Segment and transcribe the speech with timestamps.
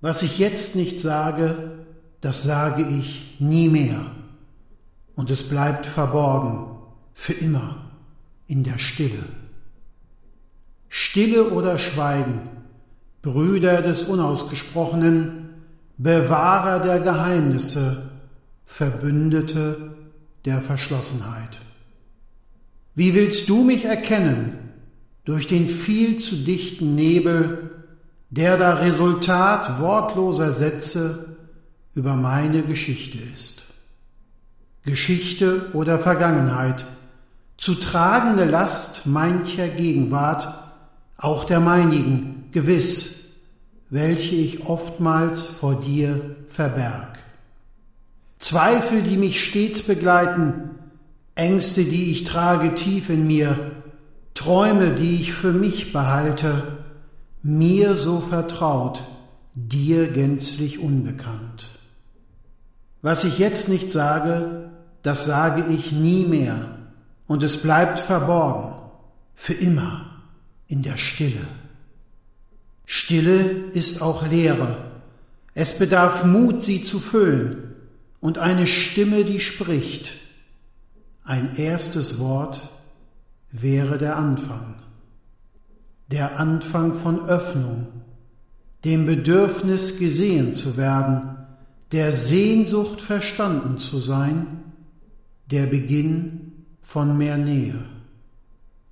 [0.00, 1.84] Was ich jetzt nicht sage,
[2.20, 4.06] das sage ich nie mehr.
[5.14, 6.76] Und es bleibt verborgen,
[7.14, 7.90] für immer,
[8.46, 9.24] in der Stille.
[10.88, 12.40] Stille oder Schweigen,
[13.22, 15.50] Brüder des Unausgesprochenen,
[15.98, 18.10] Bewahrer der Geheimnisse,
[18.66, 19.96] Verbündete
[20.44, 21.58] der Verschlossenheit.
[22.94, 24.58] Wie willst du mich erkennen
[25.24, 27.85] durch den viel zu dichten Nebel,
[28.36, 31.36] der da Resultat wortloser Sätze
[31.94, 33.64] über meine Geschichte ist?
[34.84, 36.84] Geschichte oder Vergangenheit,
[37.56, 40.46] zu tragende Last mancher Gegenwart,
[41.16, 43.30] auch der meinigen, gewiss,
[43.88, 47.18] welche ich oftmals vor dir verberg.
[48.38, 50.70] Zweifel, die mich stets begleiten,
[51.34, 53.72] Ängste, die ich trage tief in mir,
[54.34, 56.62] Träume, die ich für mich behalte,
[57.46, 59.04] mir so vertraut,
[59.54, 61.68] dir gänzlich unbekannt.
[63.02, 64.70] Was ich jetzt nicht sage,
[65.02, 66.76] das sage ich nie mehr,
[67.28, 68.74] und es bleibt verborgen,
[69.34, 70.22] für immer,
[70.66, 71.46] in der Stille.
[72.84, 74.78] Stille ist auch Leere.
[75.54, 77.74] Es bedarf Mut, sie zu füllen,
[78.20, 80.12] und eine Stimme, die spricht.
[81.22, 82.60] Ein erstes Wort
[83.52, 84.74] wäre der Anfang.
[86.10, 87.88] Der Anfang von Öffnung,
[88.84, 91.36] dem Bedürfnis gesehen zu werden,
[91.92, 94.46] der Sehnsucht verstanden zu sein,
[95.50, 97.78] der Beginn von mehr Nähe.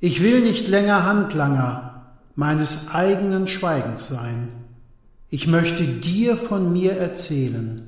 [0.00, 4.48] Ich will nicht länger Handlanger meines eigenen Schweigens sein.
[5.30, 7.82] Ich möchte dir von mir erzählen.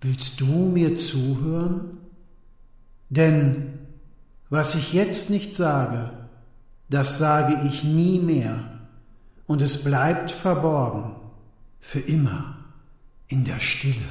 [0.00, 1.98] Willst du mir zuhören?
[3.08, 3.78] Denn
[4.48, 6.10] was ich jetzt nicht sage,
[6.90, 8.56] das sage ich nie mehr,
[9.46, 11.16] und es bleibt verborgen,
[11.80, 12.56] für immer
[13.28, 14.10] in der Stille.